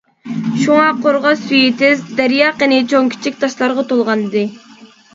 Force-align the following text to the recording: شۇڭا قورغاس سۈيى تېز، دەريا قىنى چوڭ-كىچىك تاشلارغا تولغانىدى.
شۇڭا 0.61 0.87
قورغاس 1.03 1.43
سۈيى 1.51 1.69
تېز، 1.83 2.03
دەريا 2.21 2.49
قىنى 2.65 2.83
چوڭ-كىچىك 2.95 3.41
تاشلارغا 3.47 3.89
تولغانىدى. 3.95 4.47